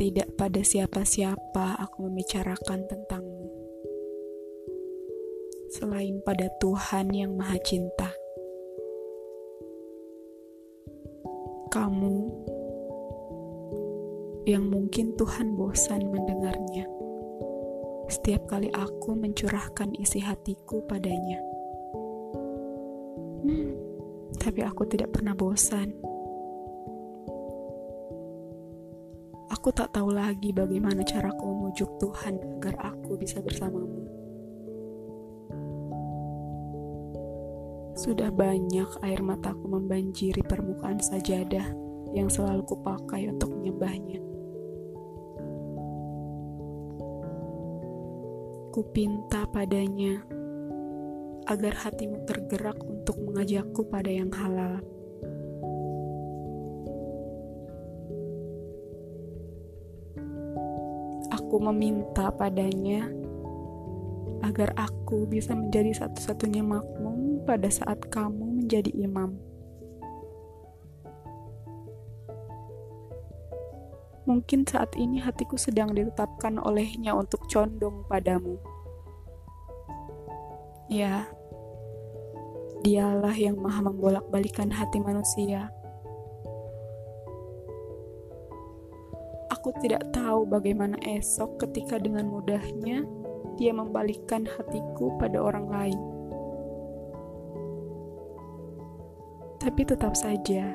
Tidak 0.00 0.32
pada 0.40 0.64
siapa-siapa 0.64 1.76
aku 1.76 2.08
membicarakan 2.08 2.88
tentangmu, 2.88 3.52
selain 5.76 6.24
pada 6.24 6.48
Tuhan 6.56 7.12
yang 7.12 7.36
Maha 7.36 7.60
Cinta. 7.60 8.08
Kamu 11.68 12.16
yang 14.48 14.72
mungkin 14.72 15.12
Tuhan 15.20 15.52
bosan 15.52 16.08
mendengarnya 16.08 16.88
setiap 18.08 18.50
kali 18.50 18.72
aku 18.74 19.14
mencurahkan 19.14 19.94
isi 20.00 20.18
hatiku 20.18 20.82
padanya. 20.88 21.38
Hmm, 23.44 23.76
tapi 24.40 24.64
aku 24.64 24.82
tidak 24.90 25.14
pernah 25.14 25.36
bosan. 25.36 26.09
Aku 29.60 29.76
tak 29.76 29.92
tahu 29.92 30.16
lagi 30.16 30.56
bagaimana 30.56 31.04
caraku 31.04 31.44
memujuk 31.52 32.00
Tuhan 32.00 32.40
agar 32.64 32.96
aku 32.96 33.20
bisa 33.20 33.44
bersamamu. 33.44 34.08
Sudah 37.92 38.32
banyak 38.32 38.88
air 39.04 39.20
mataku 39.20 39.68
membanjiri 39.68 40.40
permukaan 40.48 40.96
sajadah 40.96 41.76
yang 42.16 42.32
selalu 42.32 42.64
kupakai 42.72 43.28
untuk 43.28 43.52
menyembahnya. 43.52 44.24
Kupinta 48.72 49.44
padanya 49.44 50.24
agar 51.52 51.84
hatimu 51.84 52.24
tergerak 52.24 52.80
untuk 52.80 53.20
mengajakku 53.20 53.84
pada 53.92 54.08
yang 54.08 54.32
halal. 54.32 54.80
Aku 61.50 61.58
meminta 61.58 62.30
padanya 62.30 63.10
agar 64.46 64.70
aku 64.78 65.26
bisa 65.26 65.50
menjadi 65.50 65.90
satu-satunya 65.98 66.62
makmum 66.62 67.42
pada 67.42 67.66
saat 67.66 68.06
kamu 68.06 68.62
menjadi 68.62 68.86
imam. 68.94 69.34
Mungkin 74.30 74.62
saat 74.62 74.94
ini 74.94 75.18
hatiku 75.18 75.58
sedang 75.58 75.90
ditetapkan 75.90 76.54
olehnya 76.62 77.18
untuk 77.18 77.42
condong 77.50 78.06
padamu. 78.06 78.54
Ya, 80.86 81.26
dialah 82.86 83.34
yang 83.34 83.58
maha 83.58 83.90
membolak-balikan 83.90 84.70
hati 84.70 85.02
manusia 85.02 85.74
tidak 89.80 90.04
tahu 90.12 90.44
bagaimana 90.44 91.00
esok 91.00 91.64
ketika 91.64 91.96
dengan 91.96 92.28
mudahnya 92.28 93.08
dia 93.56 93.72
membalikkan 93.72 94.44
hatiku 94.44 95.16
pada 95.20 95.40
orang 95.40 95.66
lain. 95.68 96.00
Tapi 99.60 99.84
tetap 99.84 100.16
saja, 100.16 100.72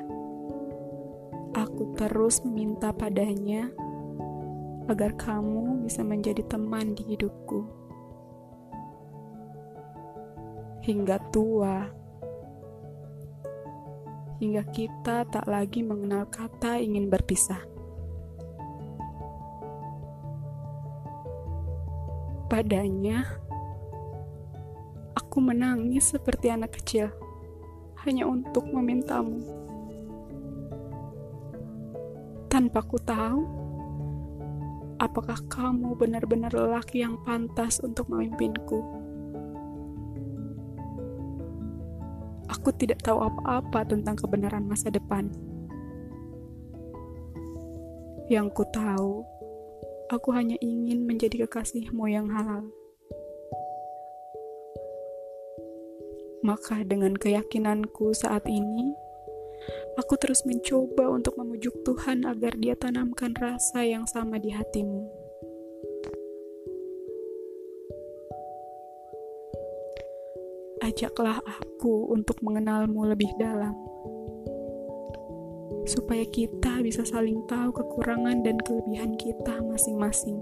aku 1.58 1.98
terus 1.98 2.46
meminta 2.46 2.94
padanya 2.94 3.74
agar 4.86 5.18
kamu 5.18 5.82
bisa 5.82 6.06
menjadi 6.06 6.46
teman 6.46 6.94
di 6.94 7.18
hidupku. 7.18 7.66
Hingga 10.86 11.18
tua, 11.34 11.90
hingga 14.38 14.62
kita 14.70 15.26
tak 15.34 15.50
lagi 15.50 15.82
mengenal 15.82 16.30
kata 16.30 16.78
ingin 16.78 17.10
berpisah. 17.10 17.75
Padanya, 22.46 23.26
aku 25.18 25.42
menangis 25.42 26.14
seperti 26.14 26.54
anak 26.54 26.78
kecil, 26.78 27.10
hanya 28.06 28.30
untuk 28.30 28.70
memintamu. 28.70 29.42
Tanpa 32.46 32.86
ku 32.86 33.02
tahu, 33.02 33.42
apakah 35.02 35.42
kamu 35.50 35.98
benar-benar 35.98 36.54
lelaki 36.54 37.02
yang 37.02 37.18
pantas 37.26 37.82
untuk 37.82 38.06
memimpinku. 38.14 38.80
Aku 42.46 42.70
tidak 42.78 43.02
tahu 43.02 43.26
apa-apa 43.26 43.90
tentang 43.90 44.14
kebenaran 44.22 44.70
masa 44.70 44.94
depan. 44.94 45.34
Yang 48.30 48.48
ku 48.54 48.64
tahu, 48.70 49.26
Aku 50.14 50.30
hanya 50.38 50.54
ingin 50.62 51.10
menjadi 51.10 51.50
kekasihmu 51.50 52.06
yang 52.06 52.30
halal. 52.30 52.70
Maka 56.46 56.86
dengan 56.86 57.18
keyakinanku 57.18 58.14
saat 58.14 58.46
ini, 58.46 58.94
aku 59.98 60.14
terus 60.22 60.46
mencoba 60.46 61.10
untuk 61.10 61.34
memujuk 61.42 61.74
Tuhan 61.82 62.22
agar 62.30 62.54
dia 62.54 62.78
tanamkan 62.78 63.34
rasa 63.34 63.82
yang 63.82 64.06
sama 64.06 64.38
di 64.38 64.54
hatimu. 64.54 65.10
Ajaklah 70.86 71.42
aku 71.42 72.14
untuk 72.14 72.46
mengenalmu 72.46 73.10
lebih 73.10 73.34
dalam 73.42 73.74
supaya 75.86 76.26
kita 76.26 76.82
bisa 76.82 77.06
saling 77.06 77.46
tahu 77.46 77.70
kekurangan 77.70 78.42
dan 78.42 78.58
kelebihan 78.66 79.14
kita 79.18 79.62
masing-masing. 79.62 80.42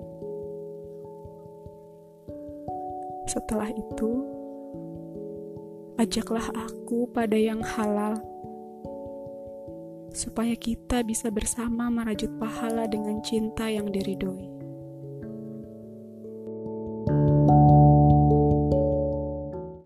Setelah 3.27 3.71
itu, 3.71 4.11
ajaklah 5.99 6.47
aku 6.55 7.07
pada 7.11 7.35
yang 7.35 7.59
halal, 7.63 8.19
supaya 10.15 10.55
kita 10.55 11.03
bisa 11.03 11.27
bersama 11.27 11.91
merajut 11.91 12.31
pahala 12.39 12.87
dengan 12.87 13.19
cinta 13.23 13.67
yang 13.67 13.91
diridhoi. 13.91 14.52